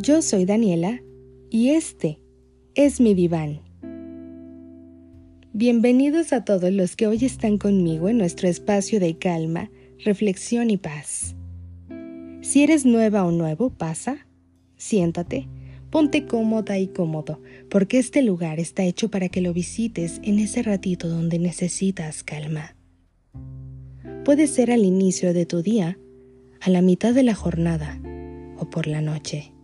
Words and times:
Yo 0.00 0.22
soy 0.22 0.44
Daniela 0.44 1.02
y 1.50 1.70
este 1.70 2.20
es 2.76 3.00
mi 3.00 3.14
diván. 3.14 3.62
Bienvenidos 5.52 6.32
a 6.32 6.44
todos 6.44 6.70
los 6.72 6.94
que 6.94 7.08
hoy 7.08 7.24
están 7.24 7.58
conmigo 7.58 8.08
en 8.08 8.16
nuestro 8.16 8.46
espacio 8.46 9.00
de 9.00 9.18
calma, 9.18 9.72
reflexión 10.04 10.70
y 10.70 10.76
paz. 10.76 11.34
Si 12.42 12.62
eres 12.62 12.86
nueva 12.86 13.24
o 13.24 13.32
nuevo, 13.32 13.70
pasa, 13.70 14.28
siéntate, 14.76 15.48
ponte 15.90 16.26
cómoda 16.26 16.78
y 16.78 16.86
cómodo, 16.86 17.42
porque 17.68 17.98
este 17.98 18.22
lugar 18.22 18.60
está 18.60 18.84
hecho 18.84 19.10
para 19.10 19.28
que 19.28 19.40
lo 19.40 19.52
visites 19.52 20.20
en 20.22 20.38
ese 20.38 20.62
ratito 20.62 21.08
donde 21.08 21.40
necesitas 21.40 22.22
calma. 22.22 22.76
Puede 24.24 24.46
ser 24.46 24.70
al 24.70 24.84
inicio 24.84 25.34
de 25.34 25.44
tu 25.44 25.60
día, 25.60 25.98
a 26.60 26.70
la 26.70 26.82
mitad 26.82 27.14
de 27.14 27.24
la 27.24 27.34
jornada 27.34 28.00
o 28.58 28.70
por 28.70 28.86
la 28.86 29.00
noche 29.00 29.54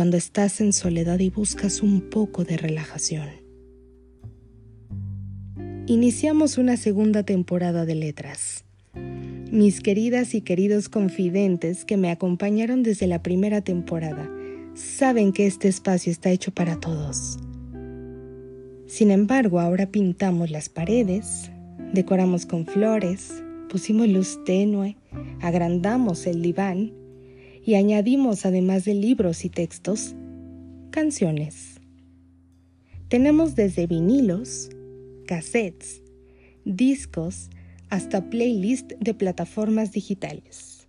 cuando 0.00 0.16
estás 0.16 0.62
en 0.62 0.72
soledad 0.72 1.18
y 1.18 1.28
buscas 1.28 1.82
un 1.82 2.00
poco 2.00 2.42
de 2.42 2.56
relajación. 2.56 3.28
Iniciamos 5.86 6.56
una 6.56 6.78
segunda 6.78 7.22
temporada 7.22 7.84
de 7.84 7.96
letras. 7.96 8.64
Mis 8.94 9.82
queridas 9.82 10.32
y 10.32 10.40
queridos 10.40 10.88
confidentes 10.88 11.84
que 11.84 11.98
me 11.98 12.10
acompañaron 12.10 12.82
desde 12.82 13.08
la 13.08 13.22
primera 13.22 13.60
temporada 13.60 14.26
saben 14.72 15.34
que 15.34 15.46
este 15.46 15.68
espacio 15.68 16.10
está 16.10 16.30
hecho 16.30 16.50
para 16.50 16.80
todos. 16.80 17.38
Sin 18.86 19.10
embargo, 19.10 19.60
ahora 19.60 19.84
pintamos 19.90 20.50
las 20.50 20.70
paredes, 20.70 21.50
decoramos 21.92 22.46
con 22.46 22.64
flores, 22.64 23.44
pusimos 23.68 24.08
luz 24.08 24.42
tenue, 24.46 24.96
agrandamos 25.42 26.26
el 26.26 26.40
diván 26.40 26.94
y 27.64 27.74
añadimos, 27.74 28.46
además 28.46 28.84
de 28.84 28.94
libros 28.94 29.44
y 29.44 29.50
textos, 29.50 30.14
canciones. 30.90 31.80
Tenemos 33.08 33.54
desde 33.54 33.86
vinilos, 33.86 34.70
cassettes, 35.26 36.02
discos, 36.64 37.50
hasta 37.88 38.30
playlist 38.30 38.92
de 39.00 39.14
plataformas 39.14 39.92
digitales. 39.92 40.88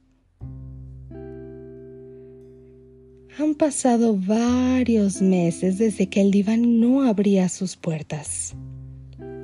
Han 3.38 3.56
pasado 3.56 4.16
varios 4.17 5.22
meses 5.22 5.78
desde 5.78 6.08
que 6.08 6.22
el 6.22 6.31
diván 6.31 6.80
no 6.80 7.03
abría 7.03 7.50
sus 7.50 7.75
puertas. 7.75 8.53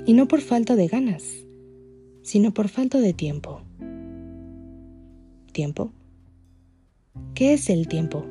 Y 0.06 0.14
no 0.14 0.28
por 0.28 0.42
falta 0.42 0.76
de 0.76 0.88
ganas, 0.88 1.24
sino 2.22 2.54
por 2.54 2.70
falta 2.70 3.00
de 3.00 3.14
tiempo. 3.14 3.62
¿Tiempo? 5.52 5.92
¿Qué 7.38 7.54
es 7.54 7.70
el 7.70 7.88
tiempo? 7.88 8.26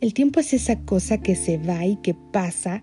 El 0.00 0.12
tiempo 0.12 0.40
es 0.40 0.52
esa 0.52 0.80
cosa 0.80 1.18
que 1.18 1.36
se 1.36 1.56
va 1.56 1.86
y 1.86 1.94
que 2.02 2.14
pasa 2.14 2.82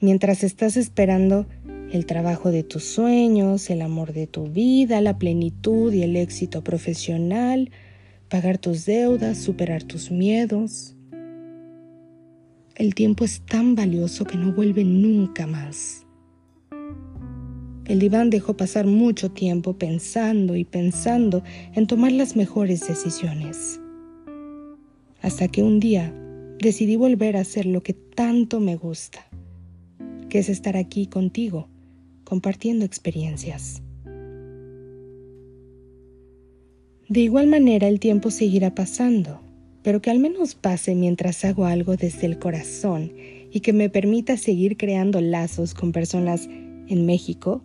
mientras 0.00 0.42
estás 0.42 0.78
esperando 0.78 1.46
el 1.92 2.06
trabajo 2.06 2.50
de 2.50 2.62
tus 2.62 2.84
sueños, 2.84 3.68
el 3.68 3.82
amor 3.82 4.14
de 4.14 4.26
tu 4.26 4.46
vida, 4.46 5.02
la 5.02 5.18
plenitud 5.18 5.92
y 5.92 6.02
el 6.04 6.16
éxito 6.16 6.64
profesional, 6.64 7.70
pagar 8.30 8.56
tus 8.56 8.86
deudas, 8.86 9.36
superar 9.36 9.82
tus 9.82 10.10
miedos. 10.10 10.96
El 12.76 12.94
tiempo 12.94 13.26
es 13.26 13.42
tan 13.42 13.74
valioso 13.74 14.24
que 14.24 14.38
no 14.38 14.54
vuelve 14.54 14.84
nunca 14.84 15.46
más. 15.46 16.06
El 17.86 17.98
diván 17.98 18.30
dejó 18.30 18.56
pasar 18.56 18.86
mucho 18.86 19.32
tiempo 19.32 19.76
pensando 19.76 20.54
y 20.54 20.64
pensando 20.64 21.42
en 21.74 21.86
tomar 21.86 22.12
las 22.12 22.36
mejores 22.36 22.86
decisiones. 22.86 23.80
Hasta 25.20 25.48
que 25.48 25.62
un 25.62 25.80
día 25.80 26.14
decidí 26.60 26.94
volver 26.96 27.36
a 27.36 27.40
hacer 27.40 27.66
lo 27.66 27.82
que 27.82 27.92
tanto 27.92 28.60
me 28.60 28.76
gusta, 28.76 29.26
que 30.28 30.38
es 30.38 30.48
estar 30.48 30.76
aquí 30.76 31.06
contigo, 31.08 31.68
compartiendo 32.24 32.84
experiencias. 32.84 33.82
De 37.08 37.20
igual 37.20 37.48
manera 37.48 37.88
el 37.88 37.98
tiempo 37.98 38.30
seguirá 38.30 38.74
pasando, 38.74 39.40
pero 39.82 40.00
que 40.00 40.10
al 40.10 40.20
menos 40.20 40.54
pase 40.54 40.94
mientras 40.94 41.44
hago 41.44 41.66
algo 41.66 41.96
desde 41.96 42.26
el 42.26 42.38
corazón 42.38 43.12
y 43.50 43.60
que 43.60 43.72
me 43.72 43.90
permita 43.90 44.36
seguir 44.36 44.76
creando 44.76 45.20
lazos 45.20 45.74
con 45.74 45.90
personas 45.90 46.48
en 46.88 47.04
México, 47.04 47.62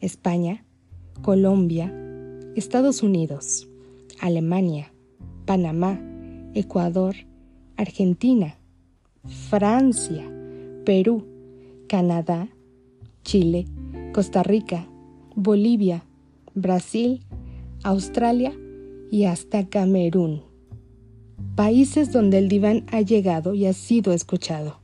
España, 0.00 0.64
Colombia, 1.22 1.92
Estados 2.56 3.02
Unidos, 3.02 3.68
Alemania, 4.20 4.92
Panamá, 5.44 6.00
Ecuador, 6.54 7.14
Argentina, 7.76 8.56
Francia, 9.48 10.24
Perú, 10.84 11.26
Canadá, 11.88 12.48
Chile, 13.24 13.66
Costa 14.12 14.42
Rica, 14.42 14.86
Bolivia, 15.34 16.04
Brasil, 16.54 17.24
Australia 17.82 18.52
y 19.10 19.24
hasta 19.24 19.68
Camerún. 19.68 20.42
Países 21.56 22.12
donde 22.12 22.38
el 22.38 22.48
diván 22.48 22.84
ha 22.92 23.00
llegado 23.00 23.54
y 23.54 23.66
ha 23.66 23.72
sido 23.72 24.12
escuchado. 24.12 24.78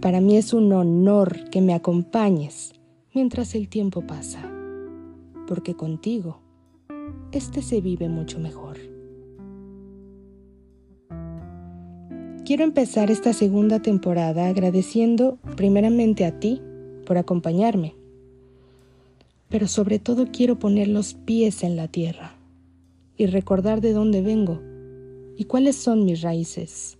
Para 0.00 0.20
mí 0.20 0.36
es 0.36 0.52
un 0.52 0.72
honor 0.72 1.50
que 1.50 1.60
me 1.60 1.74
acompañes 1.74 2.77
mientras 3.18 3.56
el 3.56 3.68
tiempo 3.68 4.02
pasa, 4.02 4.48
porque 5.48 5.74
contigo 5.74 6.38
este 7.32 7.62
se 7.62 7.80
vive 7.80 8.08
mucho 8.08 8.38
mejor. 8.38 8.76
Quiero 12.44 12.62
empezar 12.62 13.10
esta 13.10 13.32
segunda 13.32 13.82
temporada 13.82 14.46
agradeciendo 14.46 15.36
primeramente 15.56 16.26
a 16.26 16.38
ti 16.38 16.62
por 17.06 17.18
acompañarme, 17.18 17.96
pero 19.48 19.66
sobre 19.66 19.98
todo 19.98 20.28
quiero 20.30 20.60
poner 20.60 20.86
los 20.86 21.14
pies 21.14 21.64
en 21.64 21.74
la 21.74 21.88
tierra 21.88 22.36
y 23.16 23.26
recordar 23.26 23.80
de 23.80 23.94
dónde 23.94 24.22
vengo 24.22 24.60
y 25.36 25.46
cuáles 25.46 25.74
son 25.74 26.04
mis 26.04 26.22
raíces. 26.22 26.97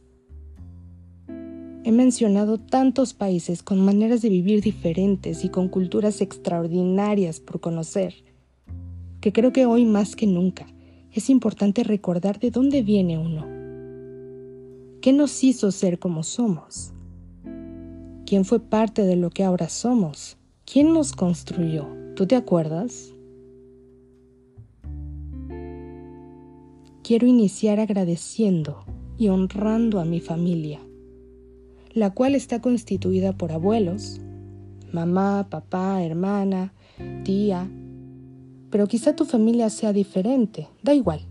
He 1.89 1.91
mencionado 1.91 2.59
tantos 2.59 3.15
países 3.15 3.63
con 3.63 3.81
maneras 3.81 4.21
de 4.21 4.29
vivir 4.29 4.61
diferentes 4.61 5.43
y 5.43 5.49
con 5.49 5.69
culturas 5.69 6.21
extraordinarias 6.21 7.41
por 7.41 7.61
conocer, 7.61 8.15
que 9.23 9.33
creo 9.33 9.55
que 9.55 9.65
hoy 9.65 9.87
más 9.87 10.15
que 10.15 10.27
nunca 10.27 10.67
es 11.15 11.31
importante 11.31 11.85
recordar 11.85 12.41
de 12.41 12.51
dónde 12.51 12.83
viene 12.83 13.17
uno. 13.17 13.47
¿Qué 15.01 15.15
nos 15.15 15.43
hizo 15.43 15.73
ser 15.73 15.99
como 15.99 16.25
somos? 16.25 16.93
¿Quién 18.27 18.45
fue 18.45 18.61
parte 18.61 19.05
de 19.05 19.17
lo 19.17 19.31
que 19.31 19.45
ahora 19.45 19.71
somos? 19.71 20.37
¿Quién 20.71 20.93
nos 20.93 21.13
construyó? 21.13 21.87
¿Tú 22.17 22.27
te 22.27 22.37
acuerdas? 22.37 23.15
Quiero 27.03 27.27
iniciar 27.27 27.81
agradeciendo 27.81 28.85
y 29.17 29.29
honrando 29.29 30.01
a 30.01 30.05
mi 30.05 30.21
familia 30.21 30.83
la 31.99 32.11
cual 32.11 32.35
está 32.35 32.61
constituida 32.61 33.33
por 33.33 33.51
abuelos, 33.51 34.21
mamá, 34.93 35.49
papá, 35.51 36.03
hermana, 36.03 36.73
tía. 37.25 37.69
Pero 38.71 38.87
quizá 38.87 39.17
tu 39.17 39.25
familia 39.25 39.69
sea 39.69 39.93
diferente, 39.93 40.69
da 40.83 40.95
igual. 40.95 41.23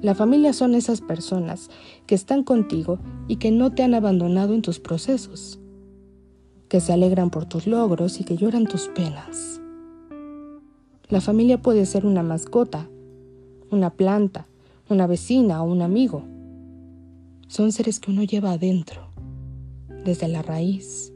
La 0.00 0.14
familia 0.14 0.52
son 0.52 0.74
esas 0.74 1.00
personas 1.00 1.70
que 2.06 2.14
están 2.14 2.42
contigo 2.42 2.98
y 3.28 3.36
que 3.36 3.50
no 3.50 3.72
te 3.72 3.82
han 3.82 3.94
abandonado 3.94 4.54
en 4.54 4.62
tus 4.62 4.80
procesos, 4.80 5.60
que 6.68 6.80
se 6.80 6.92
alegran 6.92 7.30
por 7.30 7.44
tus 7.44 7.66
logros 7.66 8.18
y 8.18 8.24
que 8.24 8.36
lloran 8.36 8.66
tus 8.66 8.88
penas. 8.88 9.60
La 11.08 11.20
familia 11.20 11.60
puede 11.60 11.84
ser 11.84 12.06
una 12.06 12.22
mascota, 12.22 12.88
una 13.70 13.90
planta, 13.90 14.46
una 14.88 15.06
vecina 15.06 15.62
o 15.62 15.70
un 15.70 15.82
amigo. 15.82 16.24
Son 17.46 17.70
seres 17.70 18.00
que 18.00 18.10
uno 18.10 18.22
lleva 18.22 18.52
adentro 18.52 19.01
desde 20.04 20.28
la 20.28 20.42
raíz. 20.42 21.12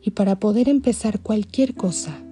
Y 0.00 0.10
para 0.10 0.38
poder 0.38 0.68
empezar 0.68 1.20
cualquier 1.20 1.74
cosa, 1.74 2.24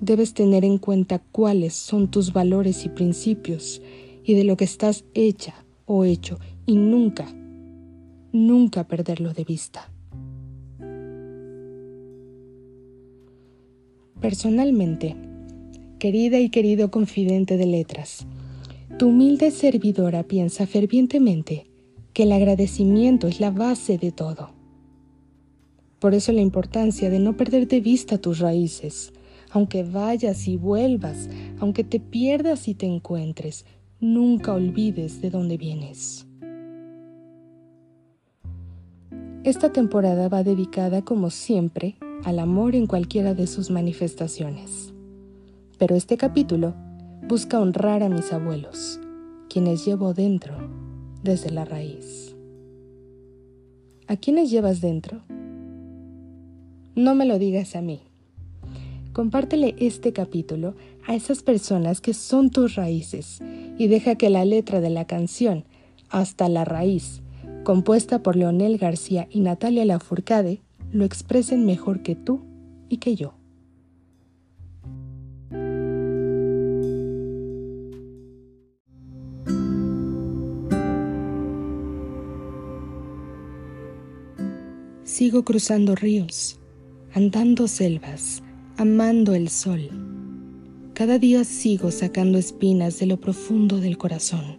debes 0.00 0.34
tener 0.34 0.64
en 0.64 0.78
cuenta 0.78 1.18
cuáles 1.32 1.74
son 1.74 2.10
tus 2.10 2.32
valores 2.32 2.84
y 2.84 2.88
principios 2.88 3.82
y 4.24 4.34
de 4.34 4.44
lo 4.44 4.56
que 4.56 4.64
estás 4.64 5.04
hecha 5.14 5.54
o 5.84 6.04
hecho 6.04 6.38
y 6.66 6.76
nunca, 6.76 7.26
nunca 8.32 8.86
perderlo 8.88 9.32
de 9.32 9.44
vista. 9.44 9.90
Personalmente, 14.20 15.14
querida 15.98 16.40
y 16.40 16.50
querido 16.50 16.90
confidente 16.90 17.56
de 17.56 17.66
letras, 17.66 18.26
tu 18.98 19.08
humilde 19.08 19.50
servidora 19.50 20.22
piensa 20.22 20.66
fervientemente 20.66 21.66
que 22.12 22.22
el 22.22 22.32
agradecimiento 22.32 23.28
es 23.28 23.40
la 23.40 23.50
base 23.50 23.98
de 23.98 24.10
todo. 24.10 24.55
Por 25.98 26.14
eso 26.14 26.32
la 26.32 26.40
importancia 26.40 27.10
de 27.10 27.18
no 27.18 27.36
perder 27.36 27.68
de 27.68 27.80
vista 27.80 28.18
tus 28.18 28.38
raíces. 28.38 29.12
Aunque 29.50 29.82
vayas 29.84 30.48
y 30.48 30.56
vuelvas, 30.56 31.28
aunque 31.58 31.84
te 31.84 32.00
pierdas 32.00 32.68
y 32.68 32.74
te 32.74 32.86
encuentres, 32.86 33.64
nunca 34.00 34.52
olvides 34.52 35.20
de 35.22 35.30
dónde 35.30 35.56
vienes. 35.56 36.26
Esta 39.44 39.72
temporada 39.72 40.28
va 40.28 40.42
dedicada, 40.42 41.02
como 41.02 41.30
siempre, 41.30 41.96
al 42.24 42.40
amor 42.40 42.74
en 42.74 42.86
cualquiera 42.86 43.32
de 43.32 43.46
sus 43.46 43.70
manifestaciones. 43.70 44.92
Pero 45.78 45.94
este 45.94 46.16
capítulo 46.16 46.74
busca 47.28 47.60
honrar 47.60 48.02
a 48.02 48.08
mis 48.08 48.32
abuelos, 48.32 49.00
quienes 49.48 49.84
llevo 49.86 50.14
dentro 50.14 50.54
desde 51.22 51.50
la 51.50 51.64
raíz. 51.64 52.34
¿A 54.08 54.16
quiénes 54.16 54.50
llevas 54.50 54.80
dentro? 54.80 55.22
No 56.96 57.14
me 57.14 57.26
lo 57.26 57.38
digas 57.38 57.76
a 57.76 57.82
mí. 57.82 58.00
Compártele 59.12 59.76
este 59.78 60.14
capítulo 60.14 60.74
a 61.06 61.14
esas 61.14 61.42
personas 61.42 62.00
que 62.00 62.14
son 62.14 62.48
tus 62.48 62.74
raíces 62.74 63.40
y 63.78 63.86
deja 63.86 64.14
que 64.14 64.30
la 64.30 64.46
letra 64.46 64.80
de 64.80 64.90
la 64.90 65.06
canción 65.06 65.64
Hasta 66.08 66.48
la 66.48 66.64
raíz, 66.64 67.20
compuesta 67.64 68.22
por 68.22 68.36
Leonel 68.36 68.78
García 68.78 69.28
y 69.30 69.40
Natalia 69.40 69.84
Lafourcade, 69.84 70.62
lo 70.92 71.04
expresen 71.04 71.66
mejor 71.66 72.02
que 72.02 72.14
tú 72.14 72.40
y 72.88 72.96
que 72.96 73.14
yo. 73.14 73.34
Sigo 85.02 85.44
cruzando 85.44 85.94
ríos, 85.94 86.58
andando 87.16 87.66
selvas, 87.66 88.42
amando 88.76 89.34
el 89.34 89.48
sol. 89.48 89.88
Cada 90.92 91.18
día 91.18 91.44
sigo 91.44 91.90
sacando 91.90 92.36
espinas 92.36 92.98
de 92.98 93.06
lo 93.06 93.18
profundo 93.18 93.80
del 93.80 93.96
corazón. 93.96 94.58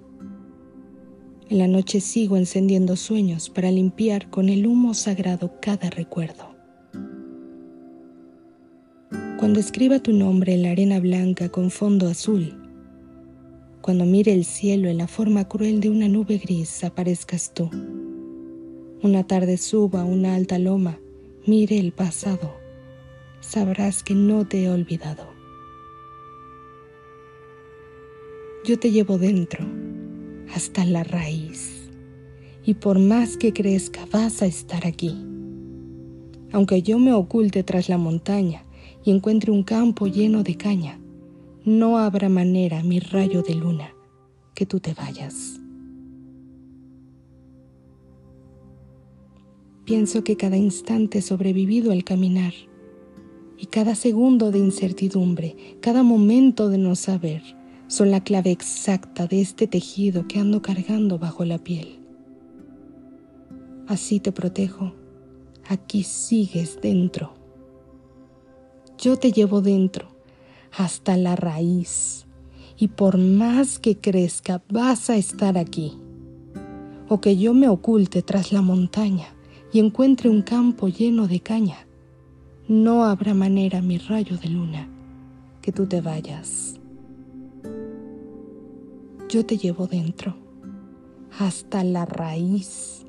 En 1.50 1.60
la 1.60 1.68
noche 1.68 2.02
sigo 2.02 2.36
encendiendo 2.36 2.96
sueños 2.96 3.52
para 3.52 3.70
limpiar 3.70 4.32
con 4.32 4.50
el 4.50 4.66
humo 4.66 4.96
sagrado 4.96 5.54
cada 5.62 5.92
recuerdo. 5.92 6.56
Cuando 9.38 9.60
escriba 9.60 10.00
tu 10.00 10.12
nombre 10.12 10.56
en 10.56 10.64
la 10.64 10.72
arena 10.72 11.00
blanca 11.00 11.50
con 11.50 11.70
fondo 11.70 12.08
azul, 12.08 12.60
cuando 13.82 14.04
mire 14.04 14.34
el 14.34 14.46
cielo 14.46 14.90
en 14.90 14.98
la 14.98 15.08
forma 15.08 15.48
cruel 15.48 15.80
de 15.80 15.92
una 15.92 16.08
nube 16.08 16.40
gris, 16.40 16.84
aparezcas 16.84 17.54
tú. 17.54 17.70
Una 19.04 19.28
tarde 19.28 19.58
suba 19.58 20.02
a 20.02 20.06
una 20.06 20.34
alta 20.34 20.58
loma, 20.58 20.98
mire 21.48 21.80
el 21.80 21.94
pasado, 21.94 22.60
sabrás 23.40 24.04
que 24.04 24.14
no 24.14 24.46
te 24.46 24.64
he 24.64 24.70
olvidado. 24.70 25.30
Yo 28.66 28.78
te 28.78 28.92
llevo 28.92 29.18
dentro 29.18 29.66
hasta 30.54 30.84
la 30.84 31.06
raíz. 31.06 31.90
Y 32.66 32.74
por 32.74 33.00
más 33.00 33.38
que 33.38 33.54
crezca, 33.54 34.06
vas 34.12 34.42
a 34.42 34.46
estar 34.46 34.86
aquí. 34.86 35.16
Aunque 36.52 36.82
yo 36.82 37.00
me 37.00 37.14
oculte 37.14 37.64
tras 37.64 37.88
la 37.88 37.98
montaña 37.98 38.66
y 39.06 39.12
encuentre 39.12 39.52
un 39.52 39.64
campo 39.64 40.08
lleno 40.08 40.44
de 40.44 40.58
caña, 40.58 41.00
no 41.64 41.98
habrá 41.98 42.28
manera, 42.28 42.84
mi 42.84 43.00
rayo 43.00 43.42
de 43.42 43.56
luna, 43.56 43.94
que 44.54 44.66
tú 44.66 44.82
te 44.82 44.94
vayas. 44.94 45.62
Pienso 49.88 50.22
que 50.22 50.36
cada 50.36 50.58
instante 50.58 51.22
sobrevivido 51.22 51.94
al 51.94 52.04
caminar 52.04 52.54
y 53.58 53.68
cada 53.68 53.96
segundo 53.96 54.52
de 54.52 54.60
incertidumbre, 54.60 55.56
cada 55.80 56.04
momento 56.04 56.68
de 56.68 56.78
no 56.78 56.94
saber, 56.96 57.42
son 57.88 58.12
la 58.12 58.22
clave 58.22 58.52
exacta 58.52 59.28
de 59.28 59.40
este 59.40 59.66
tejido 59.66 60.28
que 60.28 60.40
ando 60.40 60.62
cargando 60.62 61.20
bajo 61.20 61.46
la 61.46 61.58
piel. 61.58 62.02
Así 63.88 64.20
te 64.20 64.34
protejo, 64.34 64.94
aquí 65.70 66.04
sigues 66.04 66.82
dentro. 66.82 67.36
Yo 68.98 69.16
te 69.16 69.32
llevo 69.32 69.62
dentro, 69.62 70.10
hasta 70.78 71.16
la 71.16 71.38
raíz, 71.38 72.28
y 72.78 72.90
por 72.90 73.18
más 73.18 73.80
que 73.80 73.96
crezca 73.96 74.62
vas 74.70 75.10
a 75.10 75.16
estar 75.16 75.58
aquí. 75.58 75.94
O 77.08 77.22
que 77.22 77.38
yo 77.38 77.54
me 77.54 77.70
oculte 77.70 78.22
tras 78.22 78.52
la 78.52 78.62
montaña 78.62 79.37
y 79.72 79.80
encuentre 79.80 80.30
un 80.30 80.42
campo 80.42 80.88
lleno 80.88 81.28
de 81.28 81.40
caña, 81.40 81.88
no 82.68 83.06
habrá 83.06 83.34
manera, 83.34 83.82
mi 83.82 83.98
rayo 83.98 84.38
de 84.38 84.50
luna, 84.50 84.90
que 85.62 85.72
tú 85.72 85.86
te 85.88 86.02
vayas 86.02 86.78
yo 89.30 89.46
te 89.46 89.58
llevo 89.58 89.88
dentro, 89.88 90.36
hasta 91.38 91.84
la 91.84 92.06
raíz. 92.06 93.06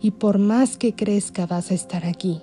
Y 0.00 0.10
por 0.10 0.38
más 0.38 0.76
que 0.76 0.94
crezca 0.94 1.46
vas 1.46 1.70
a 1.70 1.74
estar 1.74 2.04
aquí. 2.04 2.40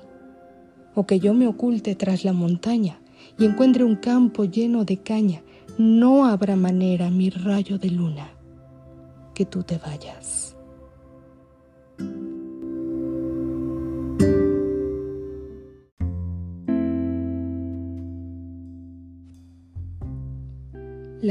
O 0.95 1.05
que 1.05 1.19
yo 1.19 1.33
me 1.33 1.47
oculte 1.47 1.95
tras 1.95 2.23
la 2.23 2.33
montaña 2.33 2.99
y 3.37 3.45
encuentre 3.45 3.83
un 3.83 3.95
campo 3.95 4.45
lleno 4.45 4.83
de 4.83 4.97
caña, 4.97 5.43
no 5.77 6.25
habrá 6.25 6.55
manera, 6.55 7.09
mi 7.09 7.29
rayo 7.29 7.77
de 7.77 7.91
luna, 7.91 8.31
que 9.33 9.45
tú 9.45 9.63
te 9.63 9.77
vayas. 9.77 10.55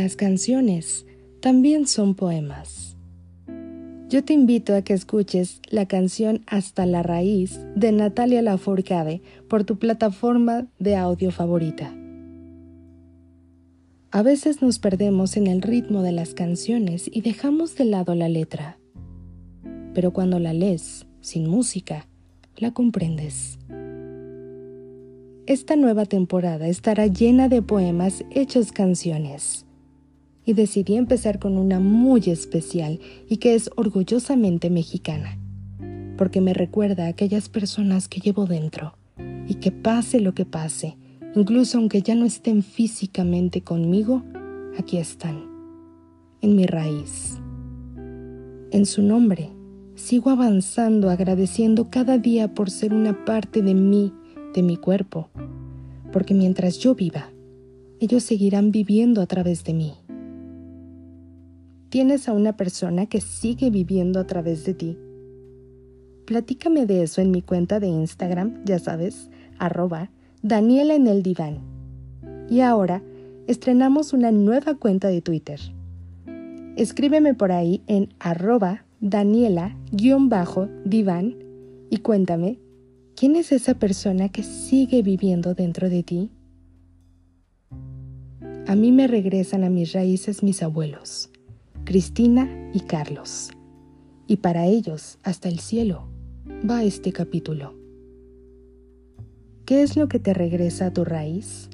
Las 0.03 0.17
canciones 0.17 1.05
también 1.41 1.87
son 1.87 2.15
poemas. 2.15 2.97
Yo 4.09 4.25
te 4.25 4.33
invito 4.33 4.75
a 4.75 4.81
que 4.81 4.95
escuches 4.95 5.61
la 5.69 5.85
canción 5.85 6.43
Hasta 6.47 6.87
la 6.87 7.03
raíz 7.03 7.61
de 7.77 7.93
Natalia 7.93 8.41
Lafourcade 8.41 9.21
por 9.47 9.65
tu 9.65 9.79
plataforma 9.79 10.69
de 10.79 10.97
audio 10.97 11.31
favorita. 11.31 11.95
A 14.11 14.23
veces 14.23 14.63
nos 14.63 14.79
perdemos 14.79 15.37
en 15.37 15.47
el 15.49 15.61
ritmo 15.61 16.03
de 16.03 16.13
las 16.13 16.33
canciones 16.33 17.11
y 17.13 17.21
dejamos 17.21 17.77
de 17.77 17.85
lado 17.85 18.15
la 18.15 18.31
letra. 18.31 18.79
Pero 19.93 20.15
cuando 20.15 20.39
la 20.39 20.55
lees, 20.55 21.05
sin 21.21 21.47
música, 21.47 22.09
la 22.57 22.73
comprendes. 22.73 23.59
Esta 25.45 25.77
nueva 25.77 26.07
temporada 26.07 26.69
estará 26.69 27.07
llena 27.07 27.51
de 27.51 27.61
poemas 27.61 28.25
hechos 28.31 28.73
canciones 28.73 29.67
y 30.51 30.53
decidí 30.53 30.97
empezar 30.97 31.39
con 31.39 31.57
una 31.57 31.79
muy 31.79 32.23
especial 32.27 32.99
y 33.29 33.37
que 33.37 33.55
es 33.55 33.71
orgullosamente 33.77 34.69
mexicana, 34.69 35.39
porque 36.19 36.41
me 36.41 36.55
recuerda 36.55 37.05
a 37.05 37.09
aquellas 37.11 37.49
personas 37.49 38.09
que 38.09 38.21
llevo 38.21 38.47
dentro 38.47 38.97
y 39.47 39.55
que 39.55 39.71
pase 39.71 40.19
lo 40.19 40.35
que 40.35 40.45
pase, 40.45 40.97
incluso 41.37 41.79
aunque 41.79 42.03
ya 42.03 42.17
no 42.17 42.27
estén 42.27 42.65
físicamente 42.65 43.61
conmigo, 43.61 44.25
aquí 44.77 44.97
están, 44.97 45.45
en 46.41 46.57
mi 46.57 46.67
raíz. 46.67 47.39
En 48.73 48.87
su 48.87 49.03
nombre, 49.03 49.51
sigo 49.95 50.31
avanzando 50.31 51.11
agradeciendo 51.11 51.91
cada 51.91 52.19
día 52.19 52.55
por 52.55 52.71
ser 52.71 52.93
una 52.93 53.25
parte 53.25 53.63
de 53.63 53.75
mí, 53.75 54.13
de 54.53 54.65
mi 54.65 54.77
cuerpo, 54.77 55.29
porque 56.13 56.35
mientras 56.35 56.81
yo 56.81 56.97
viva, 56.97 57.31
ellos 58.01 58.25
seguirán 58.25 58.73
viviendo 58.73 59.23
a 59.23 59.27
través 59.27 59.63
de 59.63 59.75
mí 59.75 59.95
tienes 61.91 62.29
a 62.29 62.33
una 62.33 62.57
persona 62.57 63.07
que 63.07 63.21
sigue 63.21 63.69
viviendo 63.71 64.21
a 64.21 64.27
través 64.27 64.65
de 64.65 64.75
ti. 64.75 64.97
Platícame 66.25 66.87
de 66.87 67.03
eso 67.03 67.21
en 67.21 67.33
mi 67.33 67.43
cuenta 67.43 67.81
de 67.81 67.89
Instagram, 67.89 68.65
ya 68.65 68.79
sabes, 68.79 69.29
arroba 69.59 70.11
Daniela 70.43 70.95
en 70.95 71.09
el 71.09 71.25
diván. 71.25 71.59
Y 72.49 72.61
ahora 72.61 73.03
estrenamos 73.49 74.13
una 74.13 74.31
nueva 74.31 74.77
cuenta 74.77 75.09
de 75.09 75.21
Twitter. 75.21 75.59
Escríbeme 76.77 77.35
por 77.35 77.51
ahí 77.51 77.83
en 77.89 78.15
arroba 78.21 78.85
Daniela-diván 79.01 79.75
y 81.91 81.97
cuéntame, 81.99 82.61
¿quién 83.17 83.35
es 83.35 83.51
esa 83.51 83.75
persona 83.75 84.29
que 84.29 84.45
sigue 84.45 85.03
viviendo 85.03 85.55
dentro 85.55 85.91
de 85.91 86.05
ti? 86.05 86.31
A 88.69 88.77
mí 88.77 88.93
me 88.93 89.09
regresan 89.09 89.65
a 89.65 89.71
mis 89.71 89.93
raíces 89.93 90.45
mis 90.45 90.63
abuelos 90.63 91.30
Cristina 91.91 92.49
y 92.73 92.83
Carlos. 92.83 93.51
Y 94.29 94.37
para 94.37 94.65
ellos, 94.65 95.19
hasta 95.25 95.49
el 95.49 95.59
cielo, 95.59 96.07
va 96.49 96.85
este 96.85 97.13
capítulo. 97.13 97.75
¿Qué 99.67 99.83
es 99.83 99.97
lo 99.97 100.09
que 100.09 100.21
te 100.21 100.33
regresa 100.33 100.87
a 100.87 100.93
tu 100.93 101.05
raíz? 101.05 101.69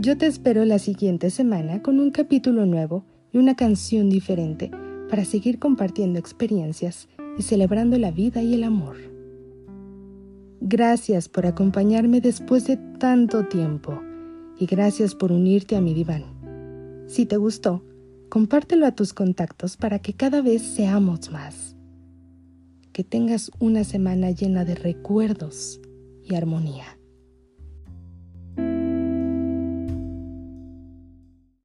Yo 0.00 0.18
te 0.18 0.26
espero 0.26 0.66
la 0.66 0.78
siguiente 0.78 1.30
semana 1.30 1.80
con 1.80 1.98
un 1.98 2.10
capítulo 2.10 2.66
nuevo 2.66 3.06
y 3.32 3.38
una 3.38 3.56
canción 3.56 4.10
diferente 4.10 4.70
para 5.08 5.24
seguir 5.24 5.58
compartiendo 5.58 6.18
experiencias 6.18 7.08
y 7.38 7.42
celebrando 7.42 7.98
la 7.98 8.10
vida 8.10 8.42
y 8.42 8.52
el 8.52 8.64
amor. 8.64 8.98
Gracias 10.60 11.30
por 11.30 11.46
acompañarme 11.46 12.20
después 12.20 12.66
de 12.66 12.76
tanto 12.76 13.46
tiempo 13.46 13.98
y 14.58 14.66
gracias 14.66 15.14
por 15.14 15.32
unirte 15.32 15.74
a 15.74 15.80
mi 15.80 15.94
diván 15.94 16.35
Si 17.06 17.24
te 17.24 17.36
gustó, 17.36 17.84
compártelo 18.28 18.86
a 18.86 18.94
tus 18.94 19.12
contactos 19.12 19.76
para 19.76 20.00
que 20.00 20.14
cada 20.14 20.42
vez 20.42 20.62
seamos 20.62 21.30
más. 21.30 21.76
Que 22.92 23.04
tengas 23.04 23.50
una 23.60 23.84
semana 23.84 24.30
llena 24.32 24.64
de 24.64 24.74
recuerdos 24.74 25.80
y 26.24 26.34
armonía. 26.34 26.95